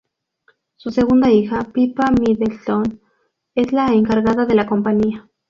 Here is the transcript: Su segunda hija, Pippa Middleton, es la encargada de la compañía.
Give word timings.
Su 0.77 0.89
segunda 0.89 1.29
hija, 1.29 1.59
Pippa 1.71 2.09
Middleton, 2.09 2.99
es 3.53 3.71
la 3.71 3.93
encargada 3.93 4.47
de 4.47 4.55
la 4.55 4.65
compañía. 4.65 5.29